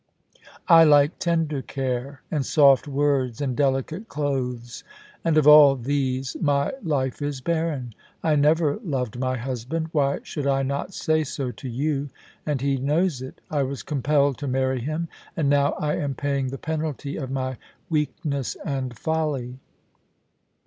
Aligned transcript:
I 0.67 0.83
like 0.83 1.19
tender 1.19 1.61
care, 1.61 2.23
and 2.31 2.43
soft 2.43 2.87
words, 2.87 3.39
and 3.39 3.55
delicate 3.55 4.07
clothes, 4.09 4.83
and 5.23 5.37
of 5.37 5.45
all 5.47 5.75
these 5.75 6.35
my 6.41 6.73
life 6.81 7.21
is 7.21 7.39
barren. 7.39 7.93
I 8.23 8.35
never 8.35 8.77
loved 8.83 9.19
my 9.19 9.37
husband— 9.37 9.89
why 9.91 10.21
should 10.23 10.47
I 10.47 10.63
not 10.63 10.95
say 10.95 11.23
so 11.23 11.51
to 11.51 11.69
you?— 11.69 12.09
and 12.47 12.61
he 12.61 12.77
knows 12.77 13.21
it 13.21 13.41
I 13.51 13.61
was 13.61 13.83
compelled 13.83 14.39
to 14.39 14.47
marry 14.47 14.81
him; 14.81 15.07
and 15.37 15.47
now 15.51 15.73
I 15.73 15.97
am 15.97 16.15
paying 16.15 16.47
the 16.47 16.57
penalty 16.57 17.15
of 17.17 17.29
my 17.29 17.59
weakness 17.87 18.57
and 18.65 18.97
folly.' 18.97 19.59